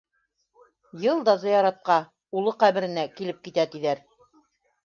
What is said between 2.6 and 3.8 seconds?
«ҡәберенә» килеп китә,